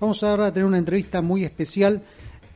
Vamos 0.00 0.22
ahora 0.22 0.46
a 0.46 0.52
tener 0.52 0.64
una 0.64 0.78
entrevista 0.78 1.22
muy 1.22 1.42
especial. 1.42 2.02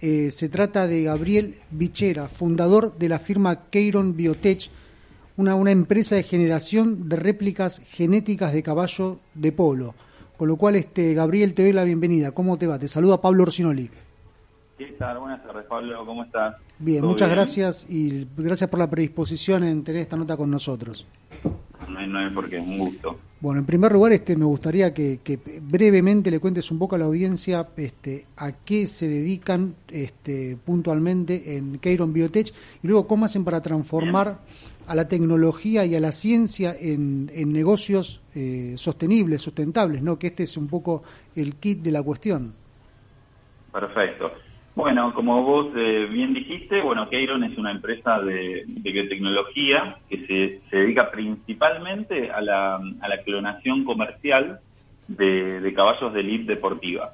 Eh, 0.00 0.31
se 0.31 0.48
trata 0.48 0.87
de 0.87 1.02
Gabriel 1.02 1.56
Bichera, 1.72 2.28
fundador 2.28 2.96
de 2.96 3.08
la 3.08 3.18
firma 3.18 3.68
Keiron 3.68 4.16
Biotech, 4.16 4.71
una, 5.37 5.56
una 5.56 5.72
empresa 5.72 6.14
de 6.14 6.22
generación 6.22 7.08
de 7.08 7.16
réplicas 7.16 7.82
genéticas 7.90 8.52
de 8.52 8.62
caballo 8.62 9.18
de 9.34 9.50
polo. 9.50 9.94
Con 10.36 10.48
lo 10.48 10.56
cual, 10.56 10.76
este 10.76 11.14
Gabriel, 11.14 11.54
te 11.54 11.62
doy 11.62 11.72
la 11.72 11.82
bienvenida. 11.82 12.30
¿Cómo 12.30 12.58
te 12.58 12.68
va? 12.68 12.78
Te 12.78 12.86
saluda 12.86 13.20
Pablo 13.20 13.43
Orsinoli. 13.43 13.90
¿Qué 14.79 14.87
tal? 14.99 15.19
Buenas 15.19 15.43
tardes, 15.43 15.67
Pablo. 15.67 16.07
¿Cómo 16.07 16.23
estás? 16.23 16.57
Bien, 16.79 17.05
muchas 17.05 17.29
gracias 17.29 17.91
y 17.91 18.27
gracias 18.37 18.71
por 18.71 18.79
la 18.79 18.89
predisposición 18.89 19.65
en 19.65 19.83
tener 19.83 20.03
esta 20.03 20.17
nota 20.17 20.37
con 20.37 20.49
nosotros. 20.49 21.09
No 21.89 22.07
no 22.07 22.19
hay 22.21 22.31
por 22.31 22.49
qué, 22.49 22.59
un 22.59 22.79
gusto. 22.79 23.19
Bueno, 23.43 23.59
en 23.59 23.67
primer 23.67 23.91
lugar, 23.91 24.13
este, 24.13 24.37
me 24.37 24.45
gustaría 24.45 24.95
que, 24.95 25.19
brevemente 25.63 26.31
le 26.31 26.39
cuentes 26.39 26.71
un 26.71 26.79
poco 26.79 26.95
a 26.95 26.99
la 26.99 27.07
audiencia 27.07 27.67
este, 27.77 28.27
a 28.37 28.53
qué 28.53 28.87
se 28.87 29.09
dedican 29.09 29.75
este, 29.91 30.57
puntualmente 30.64 31.57
en 31.57 31.81
Keiron 31.81 32.12
Biotech 32.12 32.55
y 32.84 32.86
luego 32.86 33.09
cómo 33.09 33.24
hacen 33.24 33.45
para 33.45 33.60
transformar 33.60 34.38
a 34.86 34.95
la 34.95 35.09
tecnología 35.09 35.84
y 35.84 35.97
a 35.97 36.00
la 36.00 36.12
ciencia 36.12 36.77
en, 36.78 37.27
negocios 37.52 38.20
eh, 38.36 38.74
sostenibles, 38.77 39.42
sustentables, 39.42 40.02
¿no? 40.02 40.20
Que 40.20 40.28
este 40.28 40.45
es 40.45 40.56
un 40.56 40.69
poco 40.69 41.02
el 41.34 41.56
kit 41.56 41.83
de 41.83 41.91
la 41.91 42.02
cuestión. 42.05 42.55
Perfecto. 43.72 44.30
Bueno, 44.74 45.12
como 45.12 45.42
vos 45.42 45.66
eh, 45.76 46.06
bien 46.10 46.32
dijiste, 46.32 46.80
bueno, 46.80 47.08
Keiron 47.10 47.44
es 47.44 47.58
una 47.58 47.72
empresa 47.72 48.20
de, 48.20 48.64
biotecnología 48.66 49.98
que 50.08 50.60
se, 50.70 50.76
dedica 50.76 51.10
principalmente 51.10 52.30
a 52.30 52.40
la, 52.40 52.77
a 52.77 53.08
la 53.08 53.22
clonación 53.22 53.84
comercial 53.84 54.60
de, 55.08 55.72
caballos 55.77 56.14
de 56.14 56.20
elite 56.20 56.54
deportiva. 56.54 57.12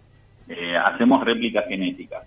Eh, 0.49 0.77
hacemos 0.77 1.25
réplicas 1.25 1.67
genéticas. 1.67 2.25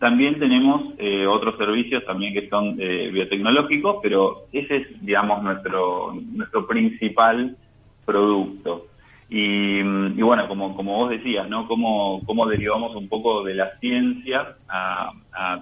También 0.00 0.40
tenemos 0.40 0.94
eh, 0.98 1.28
otros 1.28 1.56
servicios 1.58 2.04
también 2.04 2.34
que 2.34 2.48
son 2.48 2.76
biotecnológicos, 2.76 3.98
pero 4.02 4.46
ese 4.52 4.78
es, 4.78 5.06
digamos, 5.06 5.44
nuestro, 5.44 6.12
nuestro 6.32 6.66
principal 6.66 7.56
producto. 8.04 8.88
Y, 9.34 9.82
bueno, 10.20 10.46
como, 10.46 10.76
como 10.76 10.98
vos 10.98 11.08
decías, 11.08 11.48
¿no? 11.48 11.66
Cómo, 11.66 12.20
cómo 12.26 12.46
derivamos 12.46 12.94
un 12.94 13.08
poco 13.08 13.42
de 13.42 13.54
la 13.54 13.78
ciencia 13.78 14.56
a, 14.68 15.12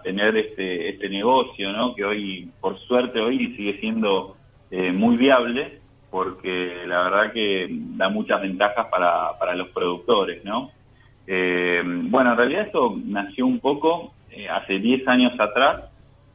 tener 0.03 0.37
este, 0.37 0.89
este 0.89 1.09
negocio, 1.09 1.71
¿no? 1.73 1.95
Que 1.95 2.05
hoy, 2.05 2.51
por 2.61 2.77
suerte, 2.81 3.21
hoy 3.21 3.55
sigue 3.57 3.79
siendo 3.79 4.37
eh, 4.73 4.91
muy 4.91 5.17
viable 5.17 5.79
porque 6.11 6.83
la 6.87 7.05
verdad 7.05 7.33
que 7.33 7.69
da 7.71 8.09
muchas 8.09 8.43
ventajas 8.43 8.89
para, 8.91 9.39
para 9.39 9.55
los 9.55 9.69
productores, 9.69 10.45
¿no? 10.45 10.73
Eh, 11.29 11.81
bueno, 11.85 12.33
en 12.33 12.39
realidad 12.39 12.67
esto 12.67 12.97
nació 13.05 13.47
un 13.47 13.61
poco 13.61 14.13
eh, 14.33 14.49
hace 14.49 14.81
10 14.81 15.07
años 15.07 15.39
atrás. 15.39 15.85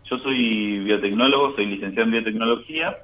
Yo 0.10 0.18
soy 0.20 0.80
biotecnólogo, 0.80 1.54
soy 1.56 1.66
licenciado 1.66 2.06
en 2.06 2.12
biotecnología 2.12 2.96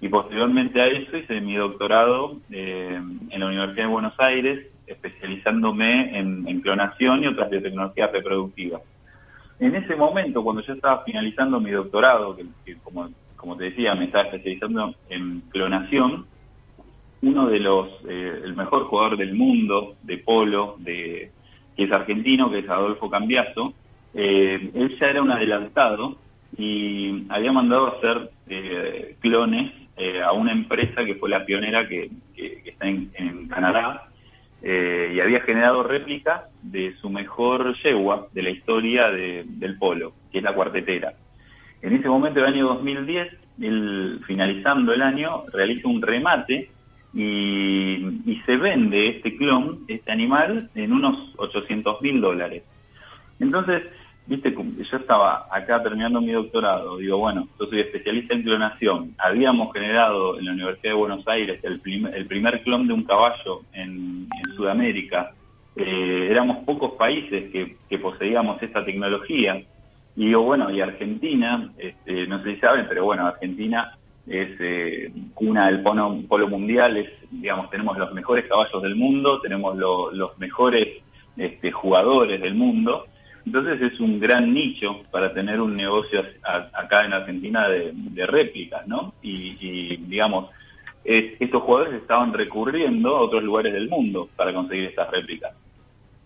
y 0.00 0.08
posteriormente 0.08 0.80
a 0.80 0.88
eso 0.88 1.16
hice 1.16 1.40
mi 1.40 1.54
doctorado 1.54 2.36
eh, 2.50 3.00
en 3.30 3.40
la 3.40 3.46
Universidad 3.46 3.84
de 3.84 3.92
Buenos 3.92 4.14
Aires, 4.18 4.66
especializándome 4.86 6.18
en, 6.18 6.60
clonación 6.60 7.22
y 7.22 7.28
otras 7.28 7.50
biotecnologías 7.50 8.12
reproductivas. 8.12 8.82
En 9.58 9.74
ese 9.74 9.96
momento, 9.96 10.42
cuando 10.42 10.62
yo 10.62 10.74
estaba 10.74 11.02
finalizando 11.04 11.60
mi 11.60 11.70
doctorado, 11.70 12.36
que, 12.36 12.76
como, 12.82 13.08
como 13.36 13.56
te 13.56 13.64
decía, 13.64 13.94
me 13.94 14.04
estaba 14.04 14.24
especializando 14.24 14.94
en 15.08 15.40
clonación, 15.48 16.26
uno 17.22 17.46
de 17.46 17.60
los, 17.60 17.88
eh, 18.06 18.40
el 18.44 18.54
mejor 18.54 18.84
jugador 18.84 19.16
del 19.16 19.34
mundo 19.34 19.94
de 20.02 20.18
polo, 20.18 20.76
de, 20.78 21.30
que 21.74 21.84
es 21.84 21.92
argentino, 21.92 22.50
que 22.50 22.58
es 22.58 22.68
Adolfo 22.68 23.08
Cambiaso, 23.08 23.72
eh, 24.12 24.70
él 24.74 24.96
ya 25.00 25.06
era 25.06 25.22
un 25.22 25.30
adelantado 25.30 26.16
y 26.58 27.24
había 27.30 27.52
mandado 27.52 27.86
a 27.86 27.96
hacer 27.96 28.30
clones 29.20 29.72
eh, 29.96 30.22
a 30.22 30.32
una 30.32 30.52
empresa 30.52 31.04
que 31.04 31.14
fue 31.14 31.30
la 31.30 31.44
pionera 31.44 31.88
que, 31.88 32.10
está 32.64 32.86
en, 32.86 33.48
Canadá 33.48 34.08
eh, 34.62 35.12
y 35.14 35.20
había 35.20 35.40
generado 35.40 35.82
réplicas 35.82 36.42
de 36.62 36.94
su 37.00 37.08
mejor 37.08 37.74
yegua 37.82 38.28
de 38.32 38.42
la 38.42 38.50
historia 38.50 39.08
del 39.10 39.78
polo, 39.78 40.12
que 40.30 40.38
es 40.38 40.44
la 40.44 40.54
cuartetera. 40.54 41.14
En 41.80 41.94
ese 41.94 42.08
momento 42.08 42.40
del 42.40 42.52
año 42.52 42.66
2010, 42.66 43.28
él, 43.62 44.20
finalizando 44.26 44.92
el 44.92 45.00
año, 45.00 45.44
realiza 45.52 45.88
un 45.88 46.02
remate 46.02 46.70
y, 47.14 47.94
y 48.26 48.42
se 48.44 48.56
vende 48.56 49.08
este 49.08 49.36
clon, 49.36 49.84
este 49.88 50.12
animal, 50.12 50.68
en 50.74 50.92
unos 50.92 51.32
800 51.38 52.02
mil 52.02 52.20
dólares. 52.20 52.64
Entonces, 53.40 53.82
viste, 54.26 54.52
yo 54.52 54.96
estaba 54.96 55.46
acá 55.50 55.82
terminando 55.82 56.20
mi 56.20 56.32
doctorado, 56.32 56.96
digo, 56.98 57.18
bueno, 57.18 57.48
yo 57.58 57.66
soy 57.66 57.80
especialista 57.80 58.34
en 58.34 58.42
clonación, 58.42 59.14
habíamos 59.18 59.72
generado 59.72 60.38
en 60.38 60.46
la 60.46 60.52
Universidad 60.52 60.90
de 60.90 60.98
Buenos 60.98 61.28
Aires 61.28 61.60
el, 61.62 61.80
el 62.12 62.26
primer 62.26 62.62
clon 62.62 62.86
de 62.86 62.92
un 62.92 63.04
caballo 63.04 63.62
en, 63.72 64.28
Sudamérica, 64.56 65.32
eh, 65.76 66.28
éramos 66.30 66.64
pocos 66.64 66.92
países 66.92 67.52
que, 67.52 67.98
poseíamos 67.98 68.62
esta 68.62 68.84
tecnología, 68.84 69.62
y 70.16 70.26
digo, 70.26 70.42
bueno, 70.42 70.70
y 70.70 70.80
Argentina, 70.80 71.70
este, 71.76 72.26
no 72.26 72.42
sé 72.42 72.54
si 72.54 72.60
saben, 72.60 72.86
pero 72.88 73.04
bueno, 73.04 73.26
Argentina 73.26 73.98
es 74.26 74.48
eh, 74.58 75.12
cuna 75.34 75.66
del 75.66 75.82
polo, 75.82 76.22
polo, 76.26 76.48
mundial, 76.48 76.96
es, 76.96 77.10
digamos, 77.30 77.68
tenemos 77.68 77.98
los 77.98 78.14
mejores 78.14 78.46
caballos 78.46 78.82
del 78.82 78.96
mundo, 78.96 79.40
tenemos 79.42 79.76
los 79.76 80.38
mejores 80.38 81.02
este, 81.36 81.70
jugadores 81.70 82.40
del 82.40 82.54
mundo, 82.54 83.04
entonces 83.46 83.80
es 83.80 84.00
un 84.00 84.18
gran 84.18 84.52
nicho 84.52 85.02
para 85.12 85.32
tener 85.32 85.60
un 85.60 85.76
negocio 85.76 86.20
acá 86.42 87.04
en 87.04 87.12
Argentina 87.12 87.68
de, 87.68 88.26
réplicas, 88.26 88.86
¿no? 88.88 89.14
Y, 89.22 89.96
digamos, 89.98 90.50
estos 91.04 91.62
jugadores 91.62 91.94
estaban 91.94 92.32
recurriendo 92.32 93.16
a 93.16 93.20
otros 93.20 93.44
lugares 93.44 93.72
del 93.72 93.88
mundo 93.88 94.28
para 94.34 94.52
conseguir 94.52 94.86
estas 94.86 95.08
réplicas. 95.12 95.54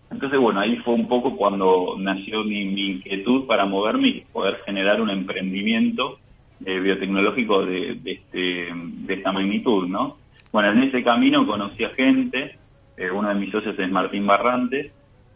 Entonces, 0.09 0.39
bueno, 0.39 0.59
ahí 0.61 0.77
fue 0.77 0.95
un 0.95 1.07
poco 1.07 1.37
cuando 1.37 1.95
nació 1.99 2.43
mi, 2.43 2.61
inquietud 2.61 3.45
para 3.45 3.65
moverme 3.65 4.07
y 4.07 4.21
poder 4.21 4.57
generar 4.65 4.99
un 4.99 5.11
emprendimiento 5.11 6.17
eh, 6.65 6.79
biotecnológico 6.79 7.63
de, 7.65 7.99
este, 8.03 8.67
de 8.73 9.13
esta 9.13 9.31
magnitud, 9.31 9.87
¿no? 9.87 10.17
Bueno, 10.51 10.71
en 10.71 10.83
ese 10.83 11.03
camino 11.03 11.45
conocí 11.45 11.83
a 11.83 11.89
gente, 11.91 12.57
eh, 12.97 13.11
uno 13.11 13.29
de 13.29 13.35
mis 13.35 13.51
socios 13.51 13.77
es 13.77 13.91
Martín 13.91 14.25
Barrantes, 14.25 14.91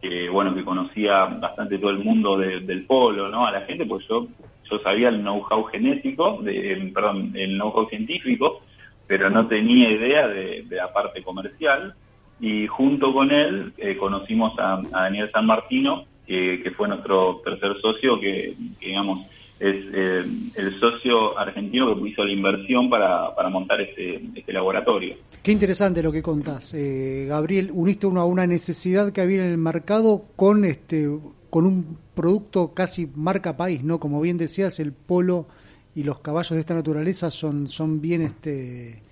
que 0.10 0.30
bueno 0.30 0.54
que 0.54 0.64
conocía 0.64 1.26
bastante 1.26 1.78
todo 1.78 1.92
el 1.92 2.00
mundo 2.00 2.38
del 2.38 2.86
polo 2.86 3.30
no 3.30 3.46
a 3.46 3.52
la 3.52 3.62
gente 3.62 3.86
pues 3.86 4.06
yo 4.08 4.28
yo 4.70 4.80
sabía 4.80 5.10
el 5.10 5.22
know-how 5.22 5.64
genético 5.66 6.40
de, 6.42 6.92
perdón 6.94 7.32
el 7.36 7.58
know-how 7.58 7.88
científico 7.90 8.62
pero 9.08 9.30
no 9.30 9.48
tenía 9.48 9.92
idea 9.92 10.28
de, 10.28 10.66
la 10.70 10.92
parte 10.92 11.22
comercial. 11.24 11.94
Y 12.40 12.68
junto 12.68 13.14
con 13.14 13.32
él 13.32 13.74
eh, 13.78 13.96
conocimos 13.98 14.54
a, 14.60 14.82
Daniel 14.90 15.30
San 15.32 15.46
Martino 15.46 16.06
que, 16.28 16.74
fue 16.76 16.88
nuestro 16.88 17.42
tercer 17.46 17.80
socio 17.82 18.20
que 18.20 18.56
digamos 18.80 19.28
es 19.60 19.76
eh, 19.94 20.24
el 20.56 20.80
socio 20.80 21.38
argentino 21.38 21.96
que 21.96 22.10
hizo 22.10 22.24
la 22.24 22.32
inversión 22.32 22.90
para, 22.90 23.34
para 23.36 23.50
montar 23.50 23.80
este, 23.82 24.22
este 24.36 24.52
laboratorio. 24.52 25.16
Qué 25.42 25.52
interesante 25.52 26.04
lo 26.04 26.12
que 26.12 26.22
contás, 26.22 26.74
eh, 26.74 27.26
Gabriel. 27.28 27.70
Uniste 27.74 28.08
uno 28.08 28.22
a 28.22 28.26
una 28.26 28.46
necesidad 28.46 29.12
que 29.12 29.22
había 29.22 29.46
en 29.46 29.52
el 29.52 29.58
mercado 29.58 30.26
con 30.36 30.66
este 30.66 31.10
con 31.50 31.66
un 31.66 31.98
producto 32.14 32.74
casi 32.74 33.08
marca 33.16 33.56
país, 33.56 33.82
¿no? 33.82 33.98
Como 33.98 34.20
bien 34.20 34.38
decías, 34.38 34.82
el 34.82 34.92
polo 34.92 35.48
y 35.96 36.04
los 36.04 36.20
caballos 36.20 36.52
de 36.52 36.60
esta 36.60 36.74
naturaleza 36.74 37.32
son, 37.32 37.70
son 37.70 38.02
bien 38.02 38.24
este 38.24 39.05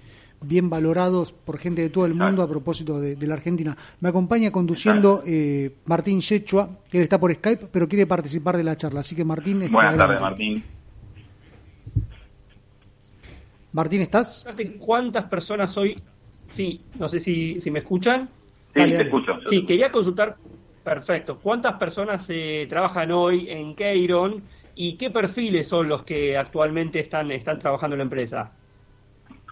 bien 0.43 0.69
valorados 0.69 1.33
por 1.33 1.57
gente 1.57 1.81
de 1.81 1.89
todo 1.89 2.05
el 2.05 2.13
mundo 2.13 2.43
a 2.43 2.47
propósito 2.47 2.99
de, 2.99 3.27
la 3.27 3.33
Argentina. 3.35 3.75
Me 3.99 4.09
acompaña 4.09 4.51
conduciendo 4.51 5.23
eh, 5.25 5.75
Martín 5.85 6.21
Yechua, 6.21 6.69
que 6.89 6.97
él 6.97 7.03
está 7.03 7.19
por 7.19 7.33
Skype, 7.33 7.67
pero 7.71 7.87
quiere 7.87 8.05
participar 8.05 8.57
de 8.57 8.63
la 8.63 8.77
charla. 8.77 8.99
Así 9.01 9.15
que 9.15 9.23
Martín... 9.23 9.61
Este, 9.61 9.73
Buenas 9.73 9.97
tardes, 9.97 10.21
Martín. 10.21 10.63
Martín, 13.71 14.01
¿estás? 14.01 14.45
¿Cuántas 14.79 15.25
personas 15.25 15.75
hoy... 15.77 15.99
Sí, 16.51 16.81
no 16.99 17.09
sé 17.09 17.19
si, 17.19 17.59
si 17.59 17.71
me 17.71 17.79
escuchan. 17.79 18.29
Sí, 18.75 18.81
te 18.85 19.01
escucho. 19.01 19.33
Sí, 19.49 19.65
quería 19.65 19.91
consultar... 19.91 20.37
Perfecto. 20.83 21.39
¿Cuántas 21.39 21.75
personas 21.75 22.25
eh, 22.27 22.67
trabajan 22.69 23.11
hoy 23.11 23.49
en 23.49 23.73
Keiron 23.73 24.43
y 24.75 24.97
qué 24.97 25.09
perfiles 25.09 25.67
son 25.67 25.87
los 25.87 26.03
que 26.03 26.37
actualmente 26.37 26.99
están, 26.99 27.31
están 27.31 27.57
trabajando 27.59 27.93
en 27.95 27.99
la 27.99 28.03
empresa? 28.03 28.51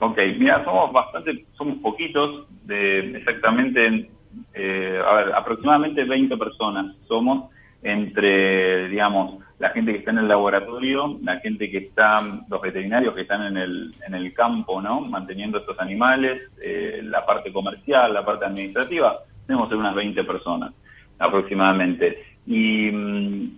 Ok, 0.03 0.17
mira, 0.39 0.63
somos 0.65 0.91
bastante, 0.91 1.45
somos 1.53 1.77
poquitos, 1.77 2.47
de 2.65 3.17
exactamente, 3.17 4.09
eh, 4.55 4.99
a 5.05 5.13
ver, 5.13 5.35
aproximadamente 5.35 6.03
20 6.03 6.37
personas 6.37 6.95
somos 7.07 7.51
entre, 7.83 8.89
digamos, 8.89 9.43
la 9.59 9.69
gente 9.69 9.91
que 9.91 9.99
está 9.99 10.09
en 10.09 10.17
el 10.17 10.27
laboratorio, 10.27 11.19
la 11.21 11.39
gente 11.41 11.69
que 11.69 11.77
está, 11.77 12.17
los 12.49 12.61
veterinarios 12.61 13.13
que 13.13 13.21
están 13.21 13.43
en 13.45 13.57
el, 13.57 13.93
en 14.07 14.15
el 14.15 14.33
campo, 14.33 14.81
¿no? 14.81 15.01
Manteniendo 15.01 15.59
estos 15.59 15.79
animales, 15.79 16.49
eh, 16.63 17.01
la 17.03 17.23
parte 17.23 17.53
comercial, 17.53 18.11
la 18.11 18.25
parte 18.25 18.45
administrativa, 18.45 19.19
tenemos 19.45 19.71
unas 19.71 19.93
20 19.93 20.23
personas. 20.23 20.73
aproximadamente. 21.19 22.23
Y, 22.47 22.87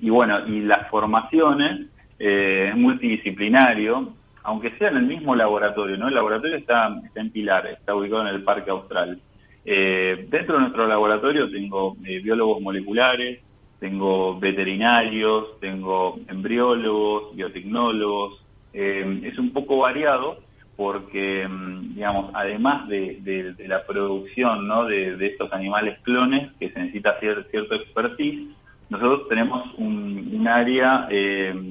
y 0.02 0.10
bueno, 0.10 0.46
y 0.46 0.60
las 0.60 0.90
formaciones 0.90 1.88
eh, 2.20 2.74
multidisciplinario, 2.76 4.12
aunque 4.44 4.78
sea 4.78 4.90
en 4.90 4.98
el 4.98 5.06
mismo 5.06 5.36
laboratorio, 5.36 5.98
¿no? 5.98 6.08
El 6.08 6.16
laboratorio 6.16 6.58
está, 6.58 6.94
está 7.06 7.22
en 7.22 7.32
Pilar, 7.32 7.66
está 7.68 7.96
ubicado 7.96 8.28
en 8.28 8.36
el 8.36 8.44
Parque 8.44 8.72
Austral. 8.72 9.20
Eh, 9.66 10.28
dentro 10.30 10.56
de 10.56 10.62
nuestro 10.62 10.88
laboratorio 10.88 11.50
tengo 11.50 11.96
eh, 12.06 12.20
biólogos 12.20 12.62
moleculares, 12.62 13.42
tengo 13.80 14.38
veterinarios, 14.38 15.60
tengo 15.60 16.20
embriólogos, 16.28 17.36
biotecnólogos. 17.36 18.44
Eh, 18.74 19.22
es 19.24 19.38
un 19.40 19.52
poco 19.54 19.78
variado 19.78 20.40
porque, 20.76 21.48
mm, 21.48 21.96
digamos, 21.96 22.32
además 22.34 22.88
de, 22.90 23.56
la 23.66 23.86
producción 23.86 24.68
¿no? 24.68 24.86
de, 24.86 25.26
estos 25.26 25.54
animales 25.54 26.00
clones 26.02 26.52
que 26.60 26.70
se 26.70 26.80
necesita 26.80 27.18
cierto 27.20 27.76
expertise, 27.76 28.50
nosotros 28.90 29.30
tenemos 29.30 29.74
un, 29.78 30.14
área 30.46 31.08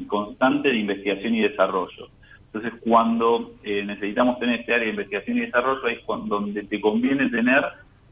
constante 0.09 0.71
de 0.71 0.79
investigación 0.79 1.35
y 1.35 1.43
desarrollo. 1.43 2.09
Entonces, 2.53 2.81
cuando 2.85 3.53
necesitamos 3.65 4.39
tener 4.39 4.61
este 4.61 4.75
área 4.75 4.85
de 4.85 4.91
investigación 4.91 5.39
y 5.39 5.41
desarrollo, 5.41 5.89
es 5.89 6.01
donde 6.27 6.65
te 6.65 6.81
conviene 6.81 7.31
tener 7.31 7.65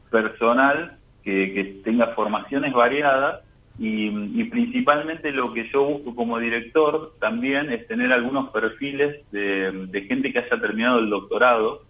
personal 0.09 0.97
que, 1.23 1.81
tenga 1.83 2.07
formaciones 2.07 2.73
variadas 2.73 3.41
y, 3.79 4.43
principalmente 4.45 5.31
lo 5.31 5.53
que 5.53 5.69
yo 5.71 5.83
busco 5.85 6.15
como 6.15 6.39
director 6.39 7.13
también 7.19 7.71
es 7.71 7.87
tener 7.87 8.11
algunos 8.11 8.49
perfiles 8.49 9.23
de, 9.31 10.05
gente 10.07 10.31
que 10.31 10.39
haya 10.39 10.59
terminado 10.59 10.99
el 10.99 11.09
doctorado, 11.09 11.83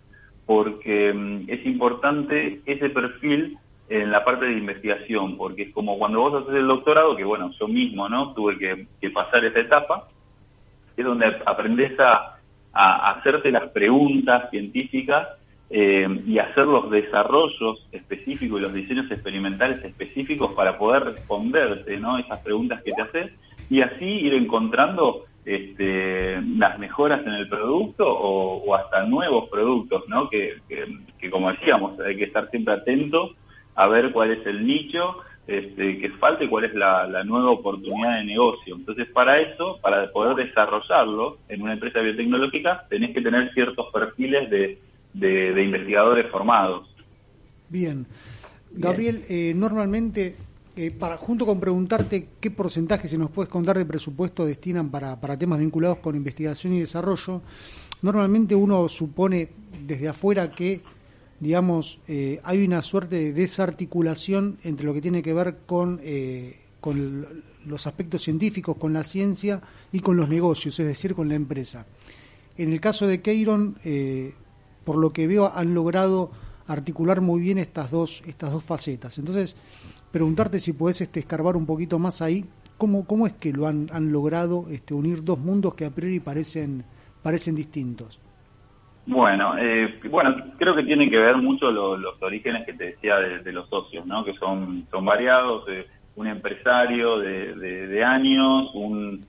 porque 0.46 1.14
mm, 1.14 1.50
es 1.50 1.66
importante 1.66 2.62
ese 2.66 2.90
perfil 2.90 3.58
en 3.90 4.12
la 4.12 4.24
parte 4.24 4.46
de 4.46 4.58
investigación, 4.58 5.38
porque 5.38 5.64
es 5.64 5.74
como 5.74 5.98
cuando 5.98 6.20
vos 6.20 6.44
haces 6.44 6.56
el 6.56 6.68
doctorado, 6.68 7.16
que 7.16 7.26
bueno, 7.26 7.52
yo 7.60 7.68
mismo 7.68 8.08
no 8.08 8.34
tuve 8.34 8.58
que, 8.58 9.10
pasar 9.10 9.44
esa 9.44 9.60
etapa, 9.60 10.08
es 10.96 11.04
donde 11.04 11.26
aprendes 11.46 12.00
a, 12.00 12.38
a 12.74 13.12
hacerte 13.12 13.52
las 13.52 13.70
preguntas 13.72 14.50
científicas 14.50 15.28
eh, 15.70 16.08
y 16.26 16.38
hacer 16.38 16.66
los 16.66 16.92
desarrollos 16.92 17.88
específicos 17.92 18.60
y 18.60 18.64
los 18.64 18.74
diseños 18.74 19.10
experimentales 19.10 19.84
específicos 19.86 20.54
para 20.54 20.78
poder 20.78 21.04
responderte 21.04 21.98
¿no? 21.98 22.18
esas 22.18 22.40
preguntas 22.42 22.82
que 22.84 22.92
te 22.92 23.02
haces 23.02 23.32
y 23.70 23.82
así 23.82 24.06
ir 24.06 24.34
encontrando 24.34 25.26
este, 25.46 26.42
las 26.58 26.78
mejoras 26.78 27.26
en 27.26 27.34
el 27.34 27.48
producto 27.50 28.06
o, 28.06 28.76
hasta 28.76 29.06
nuevos 29.06 29.50
productos, 29.50 30.04
¿no? 30.08 30.30
Que, 30.30 30.58
como 31.32 31.52
decíamos, 31.52 32.00
hay 32.00 32.18
que 32.18 32.26
estar 32.26 32.50
siempre 32.50 32.74
atento 32.74 33.32
a 33.76 33.88
ver 33.88 34.12
cuál 34.12 34.32
es 34.32 34.46
el 34.46 34.66
nicho 34.66 35.18
este, 35.54 35.98
que 36.00 36.10
falta 36.12 36.44
y 36.44 36.48
cuál 36.48 36.66
es 36.66 36.74
la, 36.74 37.08
la, 37.08 37.24
nueva 37.24 37.52
oportunidad 37.52 38.18
de 38.18 38.26
negocio. 38.26 38.76
Entonces, 38.76 39.08
para 39.10 39.40
eso, 39.40 39.80
para 39.82 40.12
poder 40.12 40.36
desarrollarlo 40.48 41.38
en 41.50 41.62
una 41.62 41.74
empresa 41.74 42.00
biotecnológica, 42.00 42.86
tenés 42.90 43.14
que 43.14 43.22
tener 43.22 43.52
ciertos 43.54 43.92
perfiles 43.92 44.50
de 44.50 44.80
de, 45.14 45.64
investigadores 45.64 46.30
formados. 46.32 46.88
Bien. 47.70 48.06
Gabriel, 48.72 49.26
eh, 49.30 49.54
normalmente, 49.56 50.36
eh, 50.76 50.92
para 50.92 51.18
junto 51.18 51.46
con 51.46 51.60
preguntarte 51.60 52.28
qué 52.40 52.52
porcentaje, 52.52 53.08
se 53.08 53.18
nos 53.18 53.32
puedes 53.32 53.50
contar, 53.50 53.78
de 53.78 53.86
presupuesto 53.86 54.46
destinan 54.46 54.90
para, 54.90 55.20
para 55.20 55.38
temas 55.38 55.60
vinculados 55.60 55.98
con 55.98 56.16
investigación 56.16 56.74
y 56.74 56.80
desarrollo, 56.80 57.42
normalmente 58.02 58.56
uno 58.56 58.88
supone 58.88 59.50
desde 59.86 60.08
afuera 60.08 60.52
que, 60.52 60.82
digamos, 61.42 62.00
eh, 62.08 62.40
hay 62.44 62.64
una 62.64 62.82
suerte 62.82 63.18
de 63.18 63.34
desarticulación 63.34 64.60
entre 64.64 64.86
lo 64.86 64.94
que 64.94 65.02
tiene 65.02 65.22
que 65.22 65.34
ver 65.34 65.58
con, 65.66 66.00
con 66.80 67.44
los 67.66 67.88
aspectos 67.88 68.24
científicos, 68.24 68.78
con 68.78 68.94
la 68.94 69.04
ciencia 69.04 69.62
y 69.92 70.00
con 70.00 70.16
los 70.16 70.30
negocios, 70.30 70.80
es 70.80 70.88
decir, 70.88 71.14
con 71.14 71.28
la 71.28 71.36
empresa. 71.36 71.86
En 72.58 72.72
el 72.72 72.80
caso 72.80 73.08
de 73.08 73.22
Keiron, 73.22 73.76
por 74.86 74.98
lo 74.98 75.12
que 75.12 75.28
veo, 75.28 75.52
han 75.54 75.74
logrado 75.74 76.32
articular 76.68 77.22
muy 77.22 77.42
bien 77.42 77.58
estas 77.58 77.92
dos, 77.92 78.24
estas 78.26 78.52
dos 78.52 78.64
facetas. 78.64 79.18
Entonces, 79.18 79.56
preguntarte 80.12 80.60
si 80.60 80.74
podés 80.74 81.02
este, 81.02 81.22
escarbar 81.22 81.56
un 81.56 81.66
poquito 81.66 82.00
más 82.00 82.22
ahí, 82.22 82.46
¿cómo, 82.78 83.06
cómo 83.06 83.28
es 83.28 83.34
que 83.34 83.54
lo 83.54 83.68
han, 83.68 83.90
han 83.92 84.12
logrado 84.12 84.68
este, 84.70 84.94
unir 84.94 85.24
dos 85.24 85.40
mundos 85.40 85.74
que 85.76 85.86
a 85.86 85.92
priori 85.92 86.20
parecen, 86.20 86.84
parecen 87.22 87.56
distintos? 87.56 88.20
Bueno, 89.06 89.58
eh, 89.58 90.00
bueno, 90.10 90.36
creo 90.58 90.76
que 90.76 90.84
tiene 90.84 91.10
que 91.10 91.18
ver 91.18 91.38
mucho 91.38 91.72
los 91.72 92.22
orígenes 92.22 92.66
que 92.66 92.74
te 92.74 92.86
decía 92.86 93.18
de, 93.18 93.52
los 93.52 93.68
socios, 93.68 94.06
¿no? 94.06 94.24
Que 94.24 94.34
son, 94.34 94.86
son 94.92 95.06
variados, 95.06 95.68
eh, 95.70 95.88
un 96.16 96.28
empresario 96.28 97.18
de, 97.20 97.56
de 97.56 98.04
años, 98.04 98.70
un, 98.74 99.26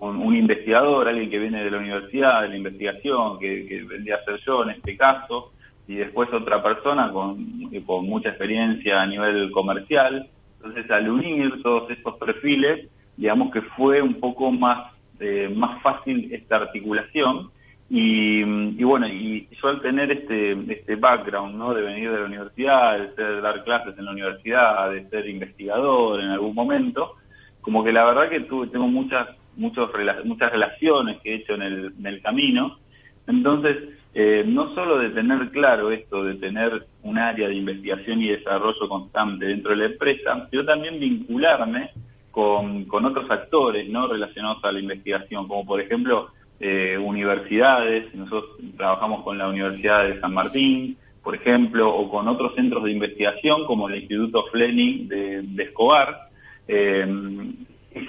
un, 0.00 0.34
investigador, 0.34 1.08
alguien 1.08 1.30
que 1.30 1.38
viene 1.38 1.64
de 1.64 1.70
la 1.70 1.78
universidad, 1.78 2.42
de 2.42 2.48
la 2.48 2.56
investigación, 2.56 3.38
que, 3.38 3.84
vendría 3.88 4.16
a 4.16 4.24
ser 4.24 4.40
yo 4.44 4.62
en 4.64 4.70
este 4.70 4.96
caso, 4.96 5.52
y 5.86 5.96
después 5.96 6.32
otra 6.32 6.62
persona 6.62 7.12
con, 7.12 7.70
con 7.84 8.06
mucha 8.06 8.30
experiencia 8.30 9.00
a 9.00 9.06
nivel 9.06 9.50
comercial. 9.52 10.28
Entonces, 10.56 10.90
al 10.90 11.08
unir 11.08 11.62
todos 11.62 11.90
estos 11.90 12.16
perfiles, 12.16 12.88
digamos 13.16 13.52
que 13.52 13.62
fue 13.62 14.02
un 14.02 14.14
poco 14.14 14.50
más, 14.50 14.92
eh, 15.20 15.52
más 15.54 15.80
fácil 15.82 16.32
esta 16.32 16.56
articulación. 16.56 17.50
Y, 17.88 18.82
bueno, 18.82 19.06
y 19.06 19.48
yo 19.62 19.68
al 19.68 19.80
tener 19.80 20.10
este, 20.10 20.52
este 20.72 20.96
background, 20.96 21.54
¿no? 21.54 21.72
De 21.72 21.82
venir 21.82 22.10
de 22.10 22.18
la 22.18 22.24
universidad, 22.24 22.98
de, 22.98 23.14
ser, 23.14 23.40
dar 23.40 23.62
clases 23.62 23.96
en 23.96 24.06
la 24.06 24.10
universidad, 24.10 24.90
de 24.90 25.08
ser 25.08 25.28
investigador 25.28 26.20
en 26.20 26.30
algún 26.30 26.54
momento, 26.54 27.14
como 27.60 27.84
que 27.84 27.92
la 27.92 28.04
verdad 28.04 28.28
que 28.28 28.40
tuve, 28.40 28.66
tengo 28.68 28.88
muchas 28.88 29.28
muchos, 29.56 29.90
muchas 30.24 30.52
relaciones 30.52 31.20
que 31.22 31.32
he 31.32 31.34
hecho 31.36 31.54
en 31.54 31.62
el, 31.62 31.92
en 31.98 32.06
el 32.06 32.22
camino. 32.22 32.78
Entonces, 33.26 33.76
eh, 34.14 34.44
no 34.46 34.74
solo 34.74 34.98
de 34.98 35.10
tener 35.10 35.50
claro 35.50 35.90
esto, 35.90 36.24
de 36.24 36.34
tener 36.34 36.86
un 37.02 37.18
área 37.18 37.48
de 37.48 37.54
investigación 37.54 38.22
y 38.22 38.28
desarrollo 38.28 38.88
constante 38.88 39.46
dentro 39.46 39.70
de 39.70 39.76
la 39.76 39.86
empresa, 39.86 40.48
sino 40.50 40.64
también 40.64 41.00
vincularme 41.00 41.90
con, 42.30 42.84
con 42.84 43.04
otros 43.04 43.30
actores 43.30 43.88
no 43.88 44.06
relacionados 44.06 44.64
a 44.64 44.72
la 44.72 44.80
investigación, 44.80 45.48
como 45.48 45.66
por 45.66 45.80
ejemplo 45.80 46.30
eh, 46.60 46.98
universidades, 46.98 48.14
nosotros 48.14 48.56
trabajamos 48.76 49.22
con 49.24 49.38
la 49.38 49.48
Universidad 49.48 50.04
de 50.04 50.20
San 50.20 50.32
Martín, 50.32 50.96
por 51.22 51.34
ejemplo, 51.34 51.94
o 51.94 52.08
con 52.08 52.28
otros 52.28 52.54
centros 52.54 52.84
de 52.84 52.92
investigación 52.92 53.66
como 53.66 53.88
el 53.88 53.96
Instituto 53.96 54.44
Fleming 54.52 55.08
de, 55.08 55.62
Escobar, 55.62 56.28
eh, 56.68 57.06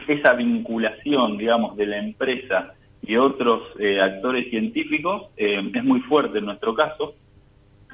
esa 0.08 0.34
vinculación, 0.34 1.38
digamos, 1.38 1.76
de 1.78 1.86
la 1.86 1.98
empresa 1.98 2.74
y 3.02 3.16
otros 3.16 3.64
eh, 3.80 4.02
actores 4.02 4.50
científicos 4.50 5.30
eh, 5.38 5.62
es 5.74 5.84
muy 5.84 6.02
fuerte 6.02 6.40
en 6.40 6.46
nuestro 6.46 6.76
caso. 6.76 7.16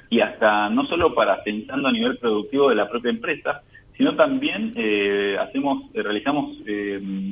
Y 0.09 0.19
hasta 0.19 0.69
no 0.69 0.85
solo 0.85 1.13
para 1.15 1.43
pensando 1.43 1.87
a 1.87 1.91
nivel 1.91 2.17
productivo 2.17 2.69
de 2.69 2.75
la 2.75 2.89
propia 2.89 3.11
empresa, 3.11 3.61
sino 3.97 4.15
también 4.15 4.73
eh, 4.75 5.37
hacemos 5.39 5.91
realizamos 5.93 6.57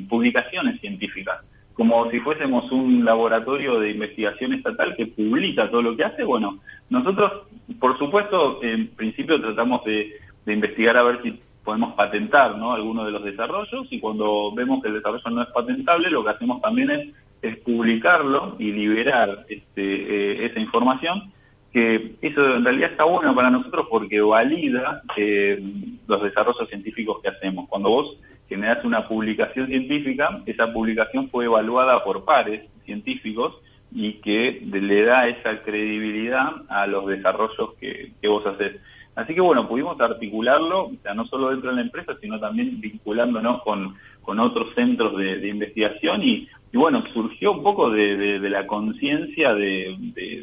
publicaciones 0.08 0.80
científicas 0.80 1.40
como 1.82 2.08
si 2.12 2.20
fuésemos 2.20 2.70
un 2.70 3.04
laboratorio 3.04 3.80
de 3.80 3.90
investigación 3.90 4.52
estatal 4.52 4.94
que 4.96 5.08
publica 5.08 5.68
todo 5.68 5.82
lo 5.82 5.96
que 5.96 6.04
hace. 6.04 6.22
Bueno, 6.22 6.60
nosotros, 6.90 7.48
por 7.80 7.98
supuesto, 7.98 8.62
en 8.62 8.86
principio 8.94 9.40
tratamos 9.40 9.82
de, 9.84 10.12
investigar 10.46 10.96
a 10.96 11.02
ver 11.02 11.20
si 11.24 11.40
podemos 11.64 11.94
patentar 11.94 12.56
¿no? 12.56 12.72
algunos 12.72 13.04
de 13.06 13.10
los 13.10 13.24
desarrollos 13.24 13.88
y 13.90 13.98
cuando 13.98 14.54
vemos 14.54 14.80
que 14.80 14.90
el 14.90 14.94
desarrollo 14.94 15.28
no 15.30 15.42
es 15.42 15.48
patentable, 15.48 16.08
lo 16.08 16.22
que 16.22 16.30
hacemos 16.30 16.62
también 16.62 16.88
es, 16.92 17.08
es 17.42 17.56
publicarlo 17.64 18.54
y 18.60 18.70
liberar 18.70 19.44
este, 19.48 19.82
eh, 19.82 20.46
esa 20.46 20.60
información, 20.60 21.32
que 21.72 22.14
eso 22.22 22.58
en 22.58 22.64
realidad 22.64 22.92
está 22.92 23.02
bueno 23.02 23.34
para 23.34 23.50
nosotros 23.50 23.88
porque 23.90 24.20
valida 24.20 25.02
eh, 25.16 25.60
los 26.06 26.22
desarrollos 26.22 26.68
científicos 26.68 27.20
que 27.20 27.28
hacemos. 27.30 27.68
Cuando 27.68 27.88
vos 27.88 28.16
generas 28.54 28.84
una 28.84 29.08
publicación 29.08 29.66
científica, 29.66 30.42
esa 30.46 30.72
publicación 30.72 31.28
fue 31.30 31.46
evaluada 31.46 32.04
por 32.04 32.24
pares 32.24 32.62
científicos 32.84 33.54
y 33.94 34.14
que 34.14 34.62
le 34.70 35.04
da 35.04 35.28
esa 35.28 35.62
credibilidad 35.62 36.48
a 36.68 36.86
los 36.86 37.06
desarrollos 37.06 37.74
que, 37.80 38.12
que 38.20 38.28
vos 38.28 38.46
haces. 38.46 38.80
Así 39.14 39.34
que 39.34 39.40
bueno, 39.40 39.68
pudimos 39.68 40.00
articularlo, 40.00 40.84
o 40.86 41.14
no 41.14 41.26
solo 41.26 41.50
dentro 41.50 41.70
de 41.70 41.76
la 41.76 41.82
empresa, 41.82 42.14
sino 42.20 42.40
también 42.40 42.80
vinculándonos 42.80 43.62
con, 43.62 43.94
con 44.22 44.40
otros 44.40 44.74
centros 44.74 45.16
de, 45.16 45.48
investigación 45.48 46.22
y, 46.22 46.48
bueno, 46.72 47.04
surgió 47.12 47.52
un 47.52 47.62
poco 47.62 47.90
de, 47.90 48.38
la 48.48 48.66
conciencia 48.66 49.52
de, 49.54 49.96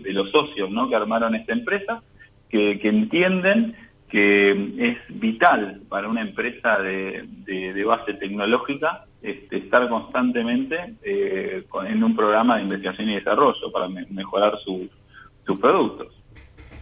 los 0.05 0.29
socios 0.29 0.69
¿no? 0.69 0.87
que 0.87 0.95
armaron 0.95 1.33
esta 1.33 1.53
empresa, 1.53 2.03
que, 2.49 2.79
entienden 2.83 3.75
que 4.09 4.51
es 4.51 4.97
vital 5.19 5.81
para 5.87 6.09
una 6.09 6.21
empresa 6.21 6.79
de, 6.79 7.83
base 7.85 8.13
tecnológica 8.15 9.05
este, 9.21 9.57
estar 9.57 9.87
constantemente 9.87 10.95
eh, 11.03 11.63
en 11.87 12.03
un 12.03 12.15
programa 12.15 12.57
de 12.57 12.63
investigación 12.63 13.09
y 13.09 13.15
desarrollo 13.15 13.71
para 13.71 13.87
mejorar 13.87 14.57
sus 14.63 15.59
productos. 15.59 16.19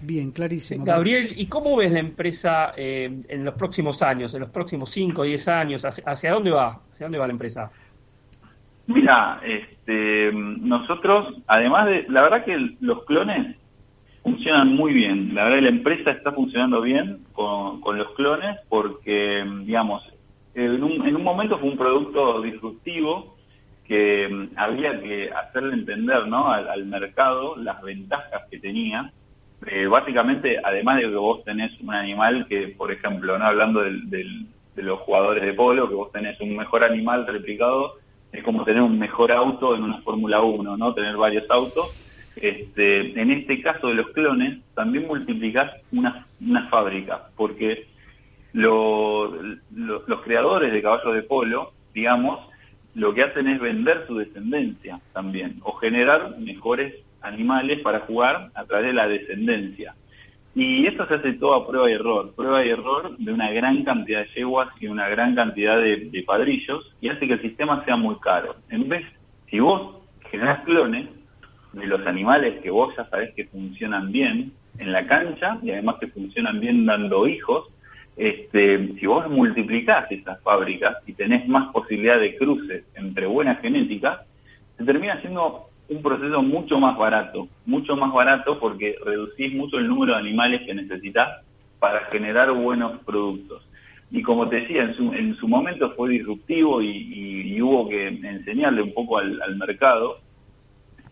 Bien, 0.02 0.32
clarísimo. 0.32 0.86
Gabriel, 0.86 1.34
¿y 1.36 1.48
cómo 1.48 1.76
ves 1.76 1.92
la 1.92 2.00
empresa 2.00 2.74
eh, 2.78 3.24
en 3.28 3.44
los 3.44 3.56
próximos 3.56 4.02
años, 4.02 4.34
en 4.34 4.42
los 4.42 4.50
próximos 4.50 4.92
5 4.92 5.22
o 5.22 5.26
10 5.26 5.48
años? 5.48 5.86
¿Hacia, 5.86 6.32
dónde 6.32 6.52
va? 6.52 6.80
¿Hacia 6.92 7.06
dónde 7.06 7.18
va 7.18 7.28
la 7.28 7.34
empresa? 7.34 7.72
Mira, 8.86 9.42
este, 9.44 10.32
nosotros, 10.32 11.36
además 11.48 11.88
de, 11.88 12.06
la 12.10 12.22
verdad 12.22 12.46
que 12.46 12.76
los 12.80 13.04
clones 13.06 13.57
funcionan 14.28 14.76
muy 14.76 14.92
bien. 14.92 15.34
La 15.34 15.46
verdad 15.46 15.62
la 15.62 15.70
empresa 15.70 16.12
está 16.12 16.34
funcionando 16.34 16.82
bien 16.82 17.20
con, 17.32 17.80
con 17.80 17.98
los 17.98 18.12
clones 18.12 18.60
porque, 18.68 19.46
digamos, 19.64 20.04
en 20.54 20.84
un, 20.84 21.08
en 21.08 21.16
un 21.16 21.24
momento 21.24 21.58
fue 21.58 21.70
un 21.70 21.78
producto 21.78 22.42
disruptivo 22.42 23.38
que 23.86 24.28
mm, 24.28 24.60
había 24.60 25.00
que 25.00 25.32
hacerle 25.32 25.76
entender 25.76 26.28
¿no? 26.28 26.52
al, 26.52 26.86
mercado 26.88 27.56
las 27.56 27.82
ventajas 27.82 28.42
que 28.52 28.60
tenía. 28.60 29.14
Eh, 29.66 29.88
básicamente, 29.88 30.58
además 30.62 30.98
de 30.98 31.04
que 31.04 31.16
vos 31.16 31.44
tenés 31.46 31.72
un 31.80 31.94
animal 31.94 32.48
que, 32.50 32.76
por 32.78 32.92
ejemplo, 32.92 33.40
no 33.40 33.46
hablando 33.46 33.80
del, 33.80 34.10
de 34.10 34.84
los 34.84 35.00
jugadores 35.00 35.42
de 35.42 35.54
polo, 35.54 35.88
que 35.88 35.96
vos 35.96 36.12
tenés 36.12 36.38
un 36.42 36.58
mejor 36.58 36.84
animal 36.84 37.26
replicado, 37.26 37.94
es 38.34 38.44
como 38.44 38.66
tener 38.66 38.82
un 38.82 39.00
mejor 39.00 39.32
auto 39.32 39.74
en 39.74 39.84
una 39.84 40.02
Fórmula 40.02 40.42
1, 40.42 40.76
¿no? 40.76 40.94
Tener 40.94 41.16
varios 41.16 41.50
autos. 41.50 42.07
Este, 42.42 43.20
en 43.20 43.32
este 43.32 43.62
caso 43.62 43.88
de 43.88 43.96
los 43.96 44.10
clones, 44.12 44.60
también 44.76 45.08
multiplicás 45.08 45.72
una, 45.92 46.26
una 46.40 46.68
fábrica, 46.70 47.30
porque 47.36 47.88
los 48.54 50.22
creadores 50.24 50.72
de 50.72 50.82
caballos 50.82 51.14
de 51.14 51.24
polo, 51.24 51.74
digamos, 51.94 52.40
lo 52.96 53.14
que 53.14 53.24
hacen 53.24 53.48
es 53.48 53.60
vender 53.60 54.06
su 54.08 54.18
descendencia 54.18 55.00
también, 55.14 55.60
o 55.64 55.74
generar 55.74 56.38
mejores 56.40 56.96
animales 57.22 57.80
para 57.82 58.02
jugar 58.02 58.50
a 58.56 58.66
través 58.66 58.88
de 58.88 58.94
la 58.94 59.08
descendencia. 59.08 59.96
Y 60.56 60.88
esto 60.88 61.06
se 61.08 61.16
hace 61.16 61.34
todo 61.34 61.54
a 61.54 61.68
prueba 61.68 61.90
y 61.90 61.94
error, 61.94 62.34
prueba 62.36 62.66
y 62.66 62.70
error 62.70 63.16
de 63.18 63.32
una 63.32 63.52
gran 63.52 63.84
cantidad 63.84 64.22
de 64.22 64.30
yeguas 64.36 64.70
y 64.80 64.88
una 64.88 65.08
gran 65.08 65.36
cantidad 65.36 65.80
de, 65.80 66.24
padrillos, 66.26 66.96
y 67.00 67.10
hace 67.10 67.28
que 67.28 67.34
el 67.34 67.42
sistema 67.44 67.86
sea 67.86 67.96
muy 67.96 68.16
caro. 68.16 68.56
En 68.70 68.90
vez, 68.90 69.06
si 69.52 69.60
vos 69.60 69.98
generás 70.32 70.64
clones 70.64 71.08
de 71.78 71.88
los 71.88 72.06
animales 72.06 72.60
que 72.62 72.70
vos 72.70 72.94
ya 72.98 73.08
sabés 73.10 73.34
que 73.34 73.46
funcionan 73.46 74.12
bien 74.12 74.52
en 74.80 74.92
la 74.92 75.08
cancha, 75.08 75.60
y 75.64 75.72
además 75.72 75.98
que 76.00 76.08
funcionan 76.08 76.60
bien 76.60 76.86
dando 76.86 77.28
hijos, 77.28 77.66
este, 78.16 78.94
si 79.00 79.06
vos 79.06 79.30
multiplicás 79.30 80.12
esas 80.12 80.42
fábricas 80.42 80.98
y 81.06 81.14
tenés 81.14 81.48
más 81.48 81.72
posibilidad 81.72 82.20
de 82.20 82.36
cruces 82.36 82.84
entre 82.96 83.28
buenas 83.28 83.62
genéticas, 83.62 84.22
se 84.78 84.84
termina 84.84 85.22
siendo 85.22 85.70
un 85.90 86.02
proceso 86.02 86.42
mucho 86.42 86.80
más 86.80 86.98
barato, 86.98 87.48
mucho 87.66 87.96
más 87.96 88.12
barato 88.12 88.60
porque 88.60 88.96
reducís 89.06 89.54
mucho 89.54 89.78
el 89.78 89.88
número 89.88 90.14
de 90.14 90.20
animales 90.20 90.62
que 90.66 90.74
necesitas 90.74 91.44
para 91.80 92.06
generar 92.06 92.52
buenos 92.52 93.00
productos. 93.04 93.64
Y 94.10 94.22
como 94.24 94.48
te 94.50 94.62
decía, 94.62 94.84
en 94.84 94.96
su, 94.96 95.14
en 95.14 95.36
su 95.36 95.48
momento 95.48 95.94
fue 95.96 96.10
disruptivo 96.10 96.82
y, 96.82 97.62
hubo 97.62 97.90
que 97.90 98.08
enseñarle 98.08 98.84
un 98.84 98.94
poco 98.94 99.18
al 99.18 99.56
mercado 99.58 100.20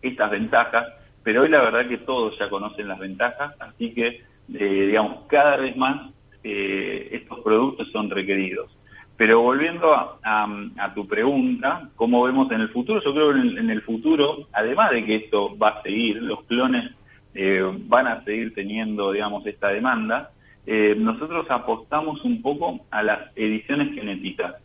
estas 0.10 0.32
ventajas, 0.32 0.88
pero 1.24 1.42
hoy 1.42 1.50
la 1.50 1.62
verdad 1.62 1.88
que 1.88 1.98
todos 1.98 2.38
ya 2.40 2.50
conocen 2.50 2.88
las 2.88 3.00
ventajas, 3.00 3.54
así 3.60 3.94
que, 3.94 4.22
eh, 4.54 4.86
digamos, 4.88 5.26
cada 5.28 5.58
vez 5.58 5.76
más 5.76 6.12
eh, 6.44 7.10
estos 7.12 7.40
productos 7.40 7.92
son 7.92 8.10
requeridos. 8.10 8.70
Pero 9.18 9.42
volviendo 9.42 9.94
a, 9.96 10.94
tu 10.94 11.08
pregunta, 11.08 11.90
¿cómo 11.96 12.24
vemos 12.24 12.52
en 12.52 12.62
el 12.62 12.70
futuro? 12.70 13.02
Yo 13.02 13.14
creo 13.14 13.34
que 13.34 13.60
en 13.60 13.70
el, 13.70 13.82
futuro, 13.82 14.48
además 14.52 14.92
de 14.92 15.06
que 15.06 15.16
esto 15.16 15.58
va 15.58 15.70
a 15.70 15.82
seguir, 15.82 16.22
los 16.22 16.44
clones 16.44 16.92
eh, 17.34 17.64
van 17.88 18.08
a 18.08 18.24
seguir 18.26 18.54
teniendo, 18.54 19.14
digamos, 19.14 19.46
esta 19.48 19.70
demanda, 19.70 20.32
eh, 20.68 20.96
nosotros 20.98 21.46
apostamos 21.50 22.24
un 22.26 22.42
poco 22.42 22.86
a 22.92 23.04
las 23.04 23.20
ediciones 23.36 23.94
genéticas. 23.94 24.56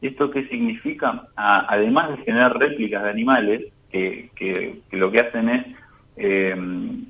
¿Esto 0.00 0.30
qué 0.30 0.48
significa? 0.48 1.28
además 1.36 2.10
de 2.10 2.24
generar 2.24 2.58
réplicas 2.58 3.02
de 3.02 3.10
animales, 3.10 3.64
que, 3.90 4.80
lo 4.92 5.10
que 5.10 5.20
hacen 5.20 5.48
es 5.48 5.66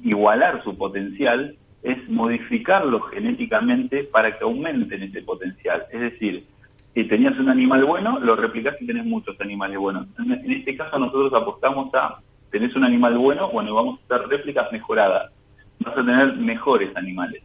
igualar 0.04 0.62
su 0.62 0.76
potencial, 0.76 1.56
es 1.82 2.08
modificarlos 2.08 3.02
genéticamente 3.10 4.04
para 4.04 4.36
que 4.36 4.44
aumenten 4.44 5.02
ese 5.02 5.22
potencial. 5.22 5.84
Es 5.90 6.00
decir, 6.00 6.44
si 6.94 7.04
tenías 7.04 7.38
un 7.38 7.48
animal 7.48 7.84
bueno, 7.84 8.18
lo 8.20 8.36
replicás 8.36 8.76
y 8.80 8.86
tenés 8.86 9.06
muchos 9.06 9.40
animales 9.40 9.78
buenos. 9.78 10.06
En 10.18 10.52
este 10.52 10.76
caso 10.76 10.98
nosotros 10.98 11.32
apostamos 11.34 11.94
a, 11.94 12.18
tenés 12.50 12.74
un 12.76 12.84
animal 12.84 13.16
bueno, 13.16 13.50
bueno, 13.50 13.74
vamos 13.74 14.00
a 14.00 14.14
hacer 14.14 14.28
réplicas 14.28 14.70
mejoradas. 14.72 15.32
Vas 15.80 15.96
a 15.96 16.04
tener 16.04 16.36
mejores 16.36 16.94
animales. 16.96 17.42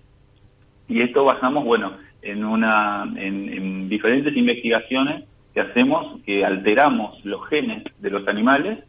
Y 0.87 1.01
esto 1.01 1.23
basamos, 1.23 1.63
bueno, 1.63 1.93
en, 2.21 2.43
una, 2.43 3.03
en, 3.15 3.49
en 3.49 3.89
diferentes 3.89 4.35
investigaciones 4.35 5.23
que 5.53 5.61
hacemos, 5.61 6.21
que 6.23 6.43
alteramos 6.43 7.23
los 7.23 7.47
genes 7.47 7.83
de 7.99 8.09
los 8.09 8.27
animales 8.27 8.79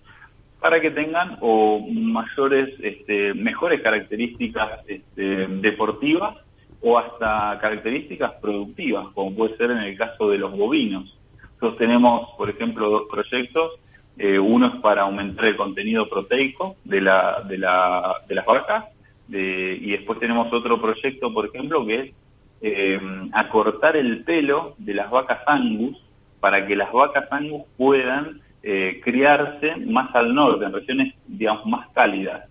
para 0.61 0.81
que 0.81 0.91
tengan 0.91 1.39
o 1.41 1.81
mayores, 1.91 2.75
este, 2.81 3.35
mejores 3.35 3.83
características 3.83 4.81
este, 4.87 5.47
deportivas 5.49 6.37
o 6.81 6.99
hasta 6.99 7.59
características 7.61 8.33
productivas, 8.41 9.09
como 9.15 9.35
puede 9.35 9.57
ser 9.57 9.71
en 9.71 9.79
el 9.79 9.97
caso 9.97 10.31
de 10.31 10.39
los 10.39 10.57
bovinos. 10.57 11.17
Nosotros 11.55 11.79
tenemos, 11.79 12.31
por 12.37 12.51
ejemplo, 12.51 12.91
dos 12.91 13.03
proyectos. 13.11 13.73
Eh, 14.19 14.39
uno 14.39 14.69
es 14.69 14.81
para 14.81 15.03
aumentar 15.03 15.47
el 15.47 15.57
contenido 15.57 16.09
proteico 16.09 16.77
de, 16.85 17.01
la, 17.01 17.43
de, 17.47 17.59
la, 17.59 18.15
de 18.27 18.35
las 18.35 18.47
vacas 18.47 18.85
y 19.29 19.91
después 19.91 20.21
tenemos 20.21 20.53
otro 20.53 20.81
proyecto, 20.81 21.33
por 21.33 21.47
ejemplo, 21.47 21.85
que 21.85 22.01
es 22.01 22.15
eh, 22.63 23.01
acortar 23.33 23.97
el 23.97 24.25
pelo 24.25 24.75
de 24.79 24.95
las 24.95 25.11
vacas 25.11 25.41
angus 25.47 25.99
para 26.41 26.67
que 26.67 26.77
las 26.77 26.93
vacas 26.93 27.31
angus 27.31 27.63
puedan 27.77 28.41
eh, 28.69 29.01
criarse 29.01 29.77
más 29.77 30.13
al 30.13 30.35
norte, 30.35 30.65
en 30.65 30.73
regiones, 30.73 31.15
digamos, 31.29 31.67
más 31.67 31.89
cálidas. 31.91 32.51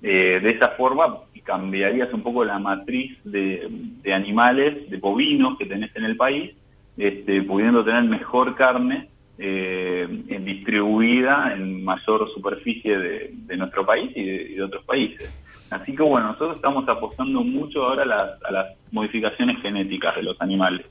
Eh, 0.00 0.38
de 0.40 0.50
esa 0.50 0.68
forma 0.76 1.22
cambiarías 1.42 2.12
un 2.12 2.22
poco 2.22 2.44
la 2.44 2.60
matriz 2.60 3.18
de, 3.24 3.68
animales, 4.14 4.88
de 4.88 4.96
bovinos 4.98 5.58
que 5.58 5.66
tenés 5.66 5.90
en 5.96 6.04
el 6.04 6.16
país, 6.16 6.54
este, 6.96 7.42
pudiendo 7.42 7.84
tener 7.84 8.04
mejor 8.04 8.54
carne 8.54 9.08
eh, 9.38 10.06
distribuida 10.44 11.52
en 11.52 11.84
mayor 11.84 12.32
superficie 12.32 12.96
de, 12.96 13.56
nuestro 13.56 13.84
país 13.84 14.12
y 14.14 14.54
de, 14.54 14.62
otros 14.62 14.84
países. 14.84 15.36
Así 15.70 15.96
que 15.96 16.02
bueno, 16.04 16.28
nosotros 16.28 16.56
estamos 16.56 16.88
apostando 16.88 17.42
mucho 17.42 17.82
ahora 17.82 18.04
a 18.04 18.06
las, 18.06 18.42
a 18.44 18.52
las 18.52 18.66
modificaciones 18.92 19.60
genéticas 19.62 20.14
de 20.14 20.22
los 20.22 20.40
animales. 20.40 20.86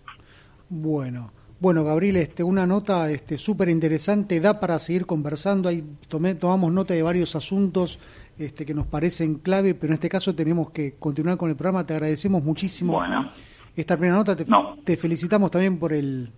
Bueno, 0.69 1.31
bueno, 1.65 1.83
Gabriel, 1.83 2.17
este, 2.17 2.43
una 2.43 2.67
nota 2.67 3.09
este, 3.09 3.39
súper 3.39 3.69
interesante, 3.69 4.39
da 4.39 4.59
para 4.59 4.77
seguir 4.77 5.07
conversando, 5.07 5.67
ahí 5.67 5.83
tomamos 6.07 6.71
nota 6.71 6.93
de 6.93 7.01
varios 7.01 7.35
asuntos 7.35 7.99
este, 8.37 8.67
que 8.67 8.75
nos 8.75 8.85
parecen 8.85 9.39
clave, 9.39 9.73
pero 9.73 9.87
en 9.87 9.95
este 9.95 10.07
caso 10.07 10.35
tenemos 10.35 10.69
que 10.69 10.93
continuar 10.99 11.37
con 11.37 11.49
el 11.49 11.55
programa, 11.55 11.83
te 11.83 11.95
agradecemos 11.95 12.43
muchísimo 12.43 12.93
bueno. 12.93 13.31
esta 13.75 13.97
primera 13.97 14.15
nota, 14.15 14.35
te, 14.35 14.95
felicitamos 14.95 15.49
también 15.49 15.79
por 15.79 15.91
el 15.91 16.29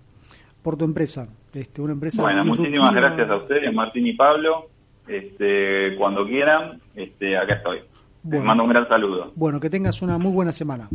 por 0.61 0.77
tu 0.77 0.85
empresa, 0.85 1.27
este, 1.53 1.81
una 1.81 1.91
empresa 1.91 2.21
Bueno, 2.21 2.45
muchísimas 2.45 2.95
gracias 2.95 3.29
a 3.29 3.35
ustedes, 3.35 3.73
Martín 3.73 4.07
y 4.07 4.13
Pablo, 4.13 4.69
este, 5.09 5.93
cuando 5.97 6.25
quieran, 6.25 6.79
este, 6.95 7.37
acá 7.37 7.55
estoy. 7.55 7.79
Les 8.29 8.41
mando 8.45 8.63
un 8.63 8.69
gran 8.69 8.87
saludo. 8.87 9.33
Bueno, 9.35 9.59
que 9.59 9.69
tengas 9.69 10.01
una 10.01 10.17
muy 10.17 10.31
buena 10.31 10.53
semana. 10.53 10.87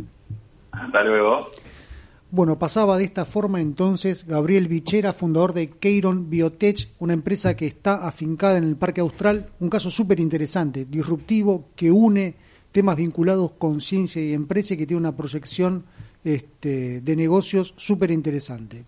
Hasta 0.71 1.03
luego. 1.03 1.51
Bueno, 2.35 2.57
pasaba 2.57 2.97
de 2.97 3.03
esta 3.03 3.25
forma 3.25 3.61
entonces 3.61 4.25
Gabriel 4.25 4.67
Bichera, 4.67 5.13
fundador 5.13 5.53
de 5.53 5.69
Keiron 5.69 6.31
Biotech, 6.31 6.89
una 6.97 7.13
empresa 7.13 7.55
que 7.55 7.67
está 7.67 8.07
afincada 8.07 8.57
en 8.57 8.63
el 8.63 8.75
Parque 8.75 9.01
Austral, 9.01 9.51
un 9.59 9.69
caso 9.69 9.91
súper 9.91 10.19
interesante, 10.19 10.85
disruptivo, 10.85 11.65
que 11.75 11.91
une 11.91 12.33
temas 12.71 12.97
vinculados 12.97 13.51
con 13.59 13.81
ciencia 13.81 14.19
y 14.19 14.33
empresa 14.33 14.73
y 14.73 14.77
que 14.77 14.87
tiene 14.87 15.01
una 15.01 15.15
proyección 15.15 15.83
este, 16.23 17.01
de 17.01 17.15
negocios 17.15 17.75
súper 17.77 18.09
interesante. 18.09 18.85